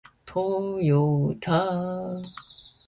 [0.25, 0.31] ト
[0.81, 2.19] ヨタ